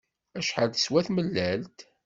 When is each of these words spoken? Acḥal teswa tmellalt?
Acḥal 0.39 0.69
teswa 0.71 0.99
tmellalt? 1.07 1.79